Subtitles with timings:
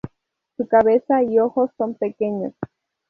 [0.57, 2.53] Su cabeza y ojos son pequeños.